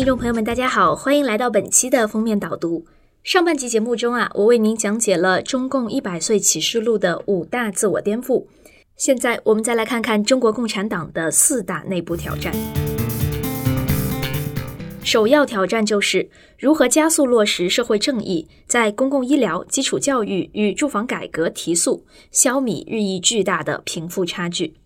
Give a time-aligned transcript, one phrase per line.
[0.00, 2.86] 听众朋友们，大家好，欢迎来到本期的封面导读。
[3.22, 8.46] 上半集节目中啊，我为您讲解了中共一百岁启示录的五大自我颠覆。
[8.96, 12.50] 现在我们再来看看中国共产党的四大内部挑战。
[15.02, 24.79] 首要挑战就是如何加速落实社会正义，在公共医疗、基础教育与住房改革提速，消弭日益巨大的贫富差距。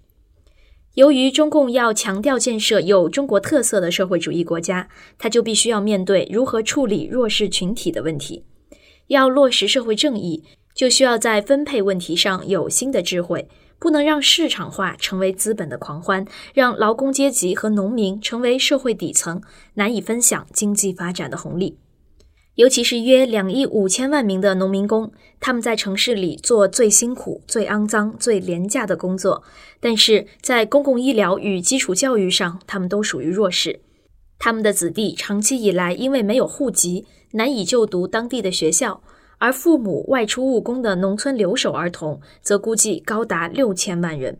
[0.95, 8.45] 由于中共要强调建设有中国特色的社会主义国家，它就必须要面对如何处理弱势群体的问题。
[9.09, 13.49] 要落实社会正义，就需要在分配问题上有新的智慧，
[13.81, 19.43] 不能让市场化成为资本的狂欢，让劳工阶级和农民成为社会底层，
[19.75, 21.77] 难以分享经济发展的红利。
[22.57, 29.43] 尤其是约两亿五千万名的农民工，他们在城市里做最辛苦、最肮脏、最廉价的工作，
[29.81, 33.81] 但是在公共医疗与基础教育上，他们都属于弱势。
[34.39, 39.03] 他们的子弟长期以来因为没有户籍，难以就读当地的学校，
[39.39, 44.39] 而父母外出务工的农村留守儿童，则估计高达六千万人。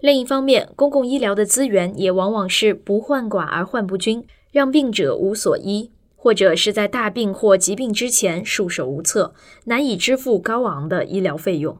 [0.00, 5.90] 另一方面，公共医疗的资源也往往是不患寡而患不均，让病者无所医。
[6.24, 9.34] 或者是在大病或疾病之前束手无策，
[9.66, 11.76] 难以支付高昂的医疗费用。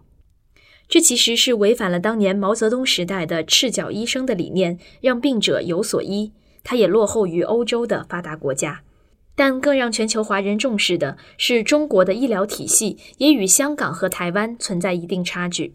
[0.87, 6.33] 这其实是违反了当年毛泽东时代的赤脚医生的理念，让病者有所医。
[6.62, 8.83] 它也落后于欧洲的发达国家。
[9.34, 15.75] 但更让全球华人重视的是，中国的医疗体系也与香港和台湾存在一定差距。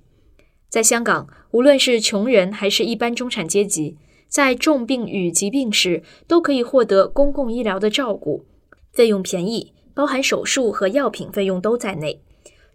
[0.69, 3.97] 在香港，无论是穷人还是一般中产阶级，
[4.27, 8.45] 在重病与疾病时都可以获得公共医疗的照顾。
[8.99, 12.19] 费用便宜，包含手术和药品费用都在内。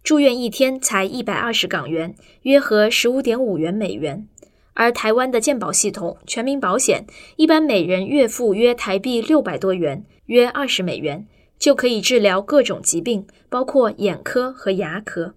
[0.02, 4.26] 住院一天才一百二十港元，约合十五点五元美元。
[4.72, 7.04] 而台湾的健保系统，全民保险
[7.36, 11.26] 一般每人月付约台币六百多元，约二十美元，
[11.58, 15.34] 就可以治疗各种疾病，包括眼科和牙科。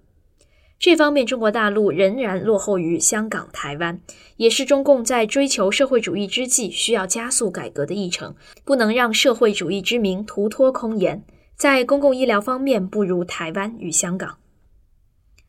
[0.79, 3.99] 这方面，中国大陆仍然落后于香港、台湾，
[4.35, 8.35] 也是中共在追求社会主义之际需要加速改革的议程。
[8.63, 11.23] 不能让社会主义之名徒托空言。
[11.55, 14.37] 在公共医疗方面，不如台湾与香港；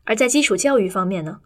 [0.05, 1.41] 而在基础教育方面呢？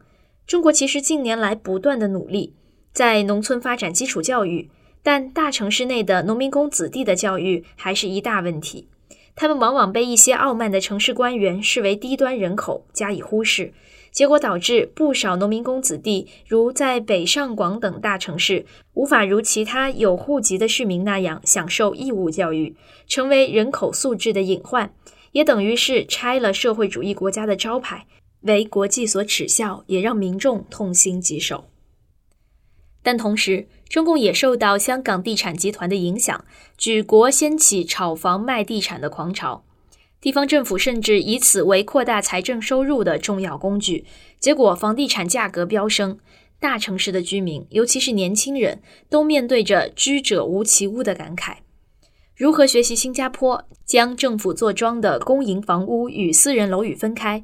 [0.47, 2.55] 中国其实近年来不断的努力
[2.93, 4.71] 在农村发展基础教育，
[5.01, 8.87] 但大城市内的农民工子弟的教育还是一大问题。
[9.35, 13.73] 他们往往被一些傲慢的城市官员视为低端人口，加以忽视，
[14.11, 22.75] 结果导致不少农民工子弟，如在北上广等大城市，无法如其他有户籍的市民那样享受义务教育，
[23.07, 24.93] 成为人口素质的隐患，
[25.31, 28.05] 也等于是拆了社会主义国家的招牌，
[28.41, 31.65] 为国际所耻笑，也让民众痛心疾首。
[33.01, 36.43] 但同时，中共也受到香港地产集团的影响，
[36.79, 39.63] 举国掀起炒房卖地产的狂潮，
[40.19, 44.03] 地方政府甚至以此为扩大财政收入的重要工具。
[44.39, 46.17] 结果，房地产价格飙升，
[46.59, 48.81] 大城市的居民，尤其是年轻人，
[49.11, 51.57] 都面对着“居者无其屋”的感慨。
[52.35, 57.43] 如何学习新加坡，将政府坐庄的公营房屋与私人楼宇分开？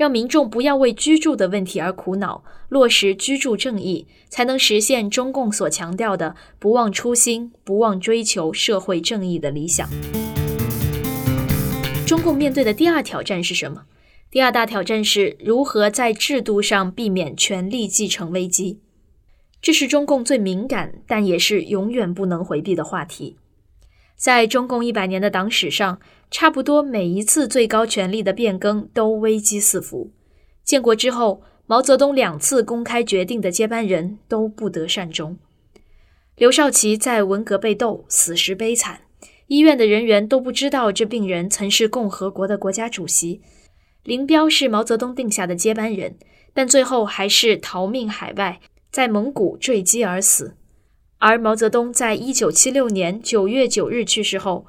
[0.00, 9.86] 让民众不要为居住的问题而苦恼，落实居住正义，才能实现中共所强调的不忘初心、不忘追求社会正义的理想。
[12.06, 13.82] 中共面对的第二挑战是什么？
[14.30, 18.80] 第二大挑战是如何在制度上避免权力继承危机。
[19.60, 23.36] 这是中共最敏感，但也是永远不能回避的话题。
[24.20, 25.98] 在中共一百年的党史上，
[26.30, 30.10] 差不多每一次最高权力的变更都危机四伏。
[30.62, 35.38] 建国之后，毛泽东两次公开决定的接班人都不得善终。
[36.36, 39.00] 刘少奇在文革被斗，死时悲惨，
[39.46, 43.40] 医院的人员都不知道这病人曾是共和国的国家主席。
[44.04, 46.18] 林彪是毛泽东定下的接班人，
[46.52, 48.60] 但最后还是逃命海外，
[48.90, 50.56] 在蒙古坠机而死。
[51.20, 54.66] 而毛泽东在一九七六年九月九日去世后，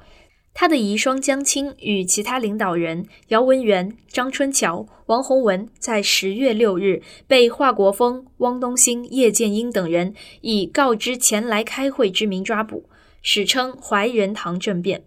[0.52, 12.86] 他的遗孀江青与其他领导人姚文元、张春桥、王洪文在十月六日被华国锋、汪东兴、叶剑英等人以告知前来开会之名抓捕，
[13.22, 15.06] 史称怀仁堂政变。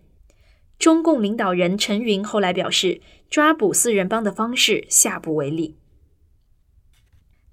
[0.80, 5.78] 中共领导人陈云后来表示，抓捕四人帮的方式下不为例。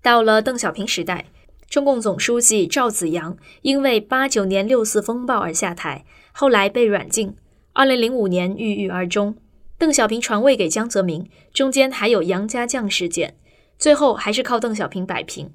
[0.00, 1.26] 到了邓小平时代。
[1.72, 7.34] 中共总书记赵紫阳因为八九年六四风暴而下台，后来被软禁。
[7.72, 9.34] 二零零五年郁郁而终。
[9.78, 13.36] 邓小平传位给江泽民，中间还有杨家将事件，
[13.78, 15.50] 最后还是靠邓小平摆平。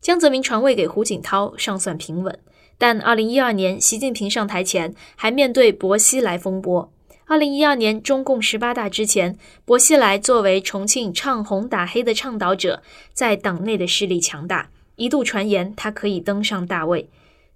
[0.00, 2.36] 江泽民传位给胡锦涛，尚算平稳，
[2.76, 6.92] 但2012年习近平上台前还面对薄熙来风波。
[7.28, 12.82] 2012年中共十八大之前，薄熙来作为重庆唱红打黑的倡导者，
[13.12, 17.08] 在党内的势力强大，一度传言他可以登上大位。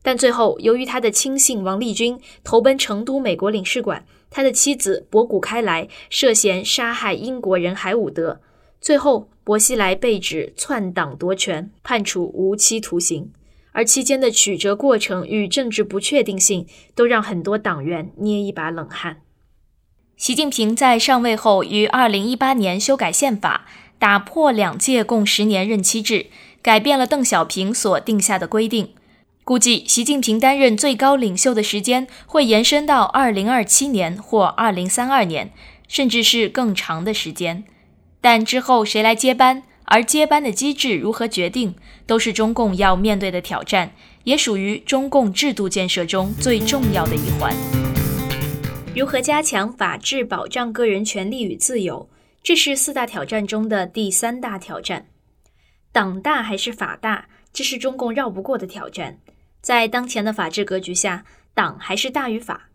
[0.02, 8.40] 但最后，由于他的亲信王立军投奔成都美国领事馆，他的妻子博古开来涉嫌杀害英国人海伍德，
[8.80, 13.32] 最后薄熙来被指篡党夺权，判处无期徒刑。
[13.72, 19.22] 而期间的曲折过程与政治不确定性，都让很多党员捏一把冷汗。
[20.16, 23.66] 习近平在上位后，于二零一八年修改宪法，
[23.98, 26.26] 打破两届共十年任期制，
[26.66, 28.92] 改变了邓小平所定下的规定。
[29.44, 35.52] 估计习近平担任最高领袖的时间会延伸到二零二七年或二零三二年，
[35.86, 37.62] 甚至是更长的时间。
[38.20, 39.62] 但之后谁来接班？
[39.84, 43.92] 而接班的机制如何决定，都是中共要面对的挑战，
[44.24, 47.54] 也属于中共制度建设中最重要的一环。
[48.96, 52.08] 如何加强法治，保障个人权利与自由，
[52.42, 55.06] 这是四大挑战中的第三大挑战。
[55.96, 59.18] 党大还是法大，这是中共绕不过的挑战。
[59.62, 62.68] 在当前的法治格局下，党还是大于法。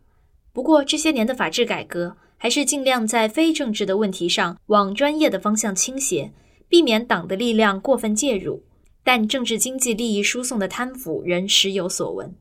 [0.51, 6.31] 不过这些年的法治改革，还是尽量在非政治的问题上往专业的方向倾斜。
[6.67, 8.63] 避免党的力量过分介入，
[9.03, 12.33] 但政治经济利益输送的贪腐仍时有所闻。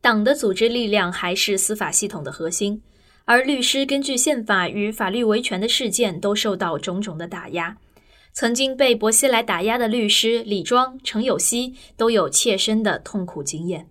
[0.00, 2.80] 党的组织力量还是司法系统的核心，
[3.26, 7.76] 而律师根据宪法与法律维权的事件都受到种种的打压。
[8.38, 13.88] 曾经被薄熙来打压的律师李庄、程有希都有切身的痛苦经验。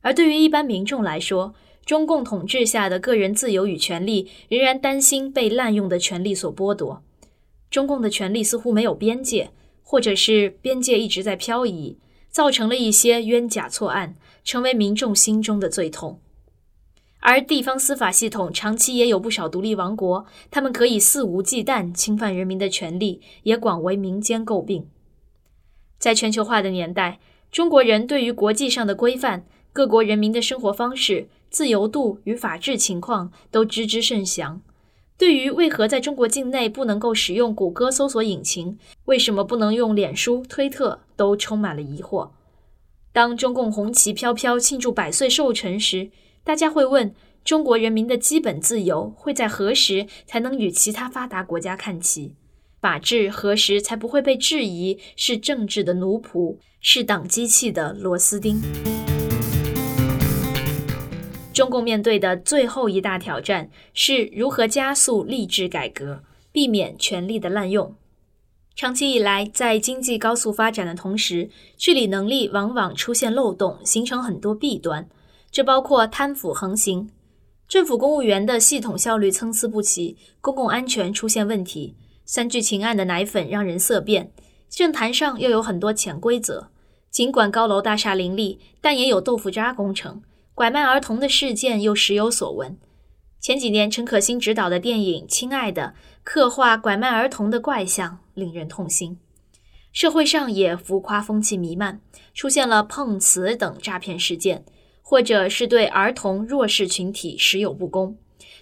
[0.00, 1.54] 而对于一般民众来说，
[1.84, 7.02] 中共统治下的个人自由与权利仍然担心被滥用的权利所剥夺。
[7.70, 9.50] 中共的权力似乎没有边界，
[9.82, 11.98] 或者是边界一直在漂移，
[12.30, 16.18] 造成了一些冤假错案，成为民众心中的最痛。
[17.20, 24.86] 而地方司法系统长期也有不少独立王国，他们可以肆无忌惮侵犯人民的权利，也广为民间诟病。
[25.98, 27.18] 在全球化的年代，
[27.50, 34.60] 中国人对于国际上的规范、各国人民的生活方式、自由度与法治情况都知之甚详。
[35.16, 42.30] 对于为何在中国境内不能够使用谷歌搜索引擎，为什么不能用脸书、推特，都充满了疑惑。
[43.12, 46.10] 当中共红旗飘飘庆祝百岁寿辰时，
[46.48, 47.14] 大家会问：
[47.44, 52.32] 中国人民的基本自由会在何时才能与其他发达国家看齐？
[52.80, 58.62] 法治何时才不会被质疑是政治的奴仆，是党机器的螺丝钉？
[61.52, 67.94] 中共面对的最后一大挑战是如何加速吏治改革，避免权力的滥用。
[68.74, 75.06] 长期以来，在经济高速发展的同时，治理能力往往出现漏洞，形成很多弊端。
[75.50, 77.10] 这包括贪腐横行，
[77.66, 84.32] 政府公务员的系统效率参差不齐，公共安全出现问题，三聚氰胺的奶粉让人色变。
[84.68, 86.70] 政坛上又有很多潜规则，
[87.10, 90.22] 尽管高楼大厦林立，但也有豆腐渣工程。
[90.54, 92.76] 拐卖儿童的事件又时有所闻。
[93.40, 99.18] 前几年，陈可辛执导的电影《亲爱的》刻画拐卖儿童的怪象，令人痛心。
[99.92, 102.00] 社会上也浮夸风气弥漫，
[102.34, 104.64] 出现了碰瓷等诈骗事件，
[105.08, 108.14] 或者是对儿童弱势群体时有不公。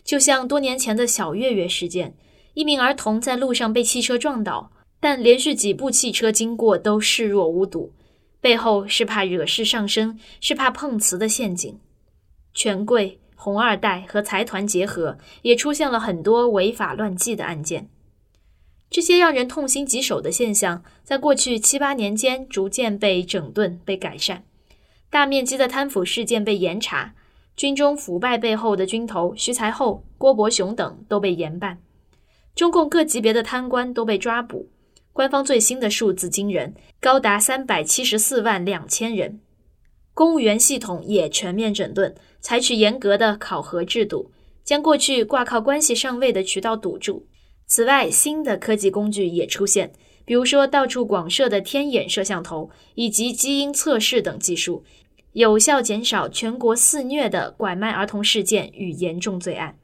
[0.04, 2.14] 就像多年前的小月月事件，
[2.54, 7.92] 一名儿童在路上被汽车撞倒，但连续几部汽车经过都视若无睹，
[8.40, 11.80] 背后是怕惹事上身，是怕碰瓷的陷阱。
[12.54, 17.88] 权贵、红二代和财团结合，也出现了很多违法乱纪的案件。
[18.88, 24.44] 这些让人痛心疾首的现象，在过去七八年间逐渐被整顿、被改善。
[25.16, 27.14] 大面积的贪腐事件被严查，
[27.56, 31.78] 军中腐败背后的军头徐才厚、郭伯雄等都被严办。
[32.54, 34.68] 中共各级别的贪官都被抓捕，
[35.14, 39.40] 官方最新的数字惊人，高达三百七十四万两千人。
[40.12, 42.14] 公务员系统也全面整顿。
[42.42, 44.30] 采取严格的考核制度，
[44.62, 47.26] 将过去挂靠关系上位的渠道堵住。
[47.66, 49.94] 此外，新的科技工具也出现，
[50.26, 54.84] 比如说到处广设的天眼摄像头以及基因测试等技术，
[55.36, 59.76] 有效减少全国肆虐的拐卖儿童事件与严重罪案。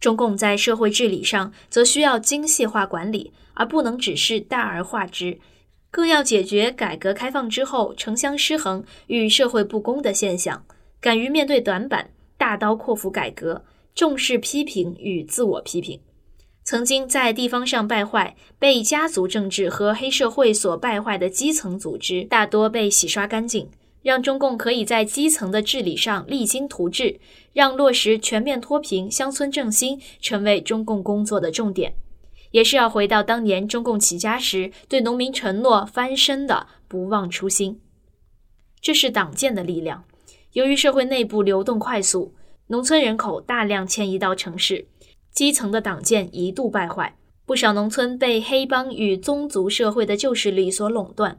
[0.00, 5.38] 中共在社会治理上则需要精细化管理，而不能只是大而化之，
[5.90, 10.64] 更要解决改革开放之后城乡失衡与社会不公的现象。
[11.02, 16.00] 敢于面对短板，大刀阔斧改革，重视批评与自我批评。
[16.64, 23.68] 曾经在地方上败坏、被家族政治和黑社会所败坏的基层组织，大多被洗刷干净，
[24.02, 27.20] 让中共可以在基层的治理上励精图治，
[27.52, 31.94] 让落实全面脱贫、乡村振兴成为中共工作的重点，
[32.52, 37.80] 也是要回到当年中共起家时对农民承诺翻身的不忘初心。
[38.80, 40.04] 这是党建的力量。
[40.52, 42.34] 由于社会内部流动快速，
[42.68, 44.86] 农村人口大量迁移到城市，
[45.32, 51.38] 基层的党建一度败坏，不少农村被黑帮与宗族社会的旧势力所垄断。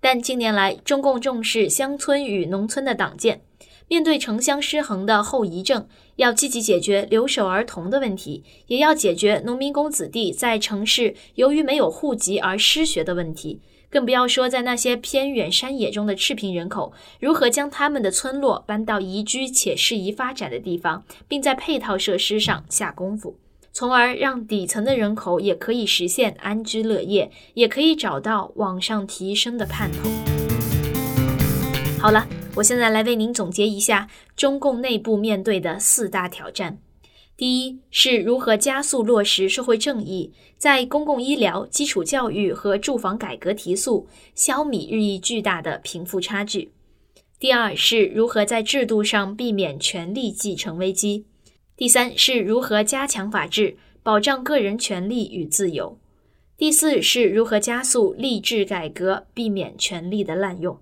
[0.00, 3.42] 但近年来，中共重视乡村与农村的党建，
[3.86, 13.60] 面对城乡失衡的后遗症，要积极解决留守儿童的问题，也要解决农民工子弟在城市由于没有户籍而失学的问题。
[13.90, 23.36] 更不要说在那些偏远山野中的赤贫人口，如何将他们的村落搬到宜居且适宜发展的地方，并在配套设施上下功夫。
[23.72, 30.10] 从而让底层的人口也可以实现安居乐业，也可以找到往上提升的盼头。
[31.98, 36.78] 好了，我现在来为您总结一下中共内部面对的四大挑战：
[37.36, 46.70] 第一，是如何加速落实社会正义，在公共医疗、基础教育和住房改革提速，消弭日益巨大的贫富差距；
[47.38, 51.26] 第二，是如何在制度上避免权力继承危机。
[51.80, 55.96] 第三是如何加强法治，保障个人权利与自由；
[56.58, 60.78] 第四是如何加速吏治改革，避免权力的滥用。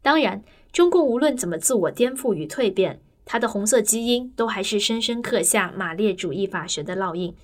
[0.00, 7.34] 当然，中共无论怎么自我颠覆与蜕变，它的红色基因都还是深深刻下马列主义法学的烙印，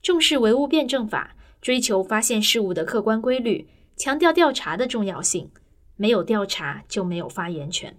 [0.00, 3.66] 重视唯物辩证法，追求发现事物的客观规律，
[3.96, 5.50] 强调调查的重要性，
[5.96, 7.96] 没有调查就没有发言权。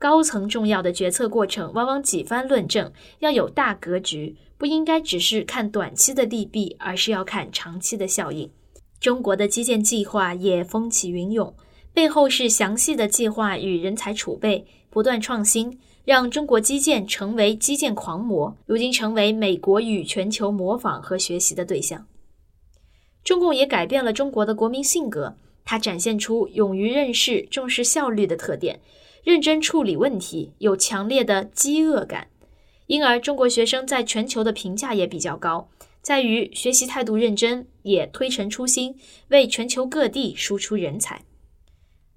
[0.00, 8.50] 高层重要的决策过程，往往几番论证，要有大格局，不应该只是看短期的利弊，而是要看长期的效应。
[8.98, 11.54] 中国的基建计划也风起云涌，
[11.92, 22.06] 背后是详细的计划与人才储备，不断创新，让中国基建成为基建狂魔，如今成为美国与全球模仿和学习的对象。
[23.22, 28.80] 中共也改变了中国的国民性格，它展现出勇于认识、重视效率的特点。
[29.22, 32.28] 认真处理问题，有强烈的饥饿感，
[32.86, 35.68] 因而中国学生在全球的评价也比较高，
[36.00, 38.96] 在于学习态度认真，也推陈出新，
[39.28, 41.22] 为全球各地输出人才。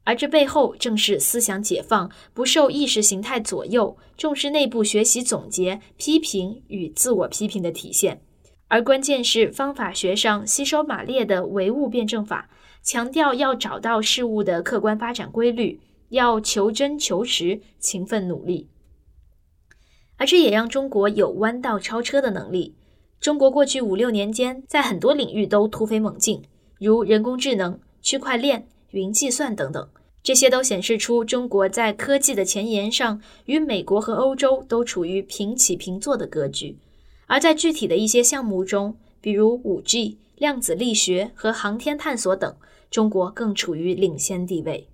[0.05, 8.22] 而这背后正是思想解放，不受意识形态左右，重视内部学习总结、批评与自我批评的体现。
[8.67, 12.50] 而关键是方法学上吸收马列的唯物辩证法，
[12.81, 15.79] 强调要找到事物的客观发展规律。
[16.13, 18.70] 要求真求实，勤奋努力，
[20.17, 22.75] 而这也让中国有弯道超车的能力。
[23.20, 26.43] 中国过去五六年间，在很多领域都突飞猛进，
[26.79, 29.89] 如人工智能、区块链、云计算等等，
[30.22, 36.77] 这些都显示出中国在科技的前沿上，与美国和欧洲都处于平起平坐的格局。
[37.25, 42.55] 而在具体的一些项目中，比如五 G、量子力学和航天探索等，
[42.91, 44.88] 中国更处于领先地位。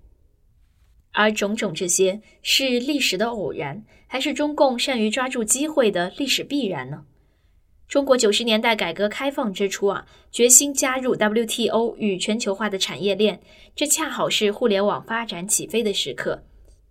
[1.12, 7.04] 而种种这些是历史的偶然，还是中共善于抓住机会的历史必然呢？
[7.88, 13.40] 中国九十年代改革开放之初啊，决心加入 WTO 与全球化的产业链，
[13.74, 16.44] 这恰好是互联网发展起飞的时刻。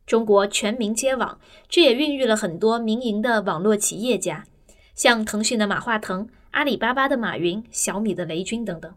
[0.05, 4.45] 中国全民接网，这也孕育了很多民营的网络企业家，
[4.93, 8.93] 像腾讯的马化腾、阿里巴巴的马云、小米的雷军等等。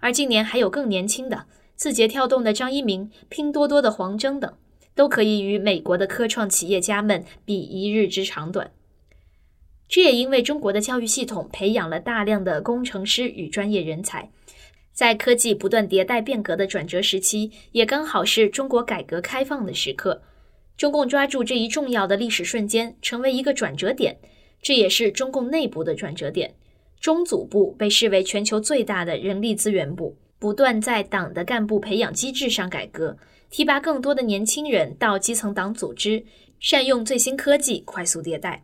[0.00, 1.46] 而近年还有更年轻的。
[1.76, 4.52] 字节跳动的张一鸣、拼多多的黄峥等，
[4.94, 8.70] 都可以与美国的科创企业家们比一日之长短。
[9.88, 14.30] 这也因为中国的教育系统培养了大量的工程师与专业人才，
[14.92, 20.22] 在科技不断迭代变革的转折时期，也刚好是中国改革开放的时刻。
[20.76, 24.16] 中共抓住这一重要的历史瞬间，成为一个转折点，
[24.62, 26.54] 这也是中共内部的转折点。
[26.98, 30.16] 中组部被视为全球最大的人力资源部。
[30.44, 33.16] 不断在党的干部培养机制上改革，
[33.48, 36.22] 提拔更多的年轻人到基层党组织，
[36.60, 38.62] 善用最新科技，快速迭代。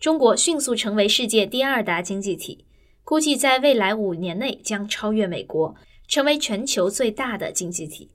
[0.00, 2.64] 中国迅速成为世界第二大经济体，
[3.04, 5.74] 估计在未来五年内将超越美国，
[6.08, 8.10] 成为全球最大的经济体。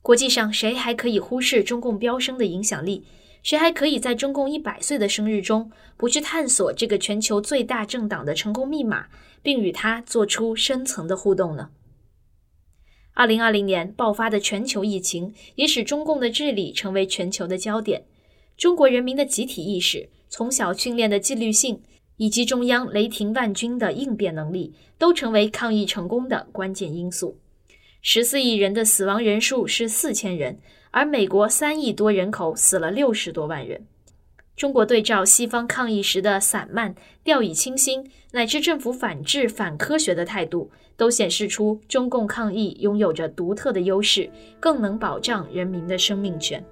[0.00, 3.04] 国际上，谁还可以忽视中共飙升的影响力？
[3.42, 9.06] 谁还可以在中共一百岁的生日中，不去探索这个全球最大政党的成功密码，
[9.42, 11.70] 并与它做出深层的互动呢？
[13.18, 18.04] 二零二零年爆发的全球疫情，也使中共的治理成为全球的焦点。
[18.56, 21.82] 中国人民的集体意识、从小训练的纪律性，
[22.18, 27.36] 以及中央雷霆万钧的应变能力，都成为抗疫成功的关键因素。
[28.00, 30.60] 十四亿人的死亡人数是四千人，
[30.92, 33.84] 而美国三亿多人口死了六十多万人。
[34.54, 36.94] 中国对照西方抗议时的散漫、
[37.24, 44.28] 掉以轻心，乃至政府反制、反科学的态度，都显示出中共抗疫拥有着独特的优势，
[44.60, 46.62] 更能保障人民的生命权。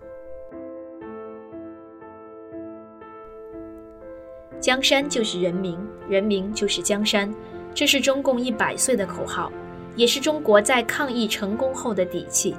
[4.60, 5.78] 江山就是人民，
[6.08, 7.32] 人民就是江山，
[7.72, 9.52] 这是中共一百岁的口号，
[9.94, 12.54] 也是中国在抗疫成功后的底气。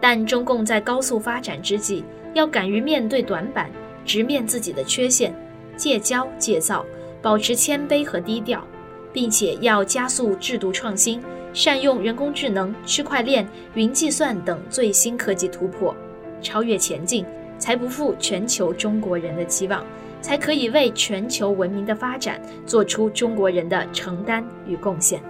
[0.00, 3.70] 但中共在高速发展之际，要敢于面对短板。
[4.04, 5.34] 直面自己的缺陷，
[5.76, 6.82] 戒骄戒躁，
[7.20, 8.66] 保持谦卑和低调，
[9.12, 11.22] 并且要加速制度创新，
[11.52, 15.94] 善用人工智能、区块链、云计算等最新科技突破，
[16.40, 17.24] 超越前进，
[17.58, 19.84] 才不负全球中国人的期望，
[20.20, 25.20] 才可以为全球文明的发展做出中国人的承担与贡献。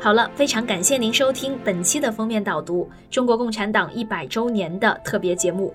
[0.00, 5.72] 好了，非常感谢您收听本期的封面导读——中国共产党一百周年的特别节目。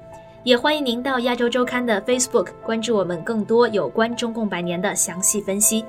[0.47, 5.83] 也欢迎您到亚洲周刊的 Facebook 关注我们更多有关中共百年的详细分析。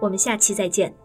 [0.00, 1.03] 我们下期再见。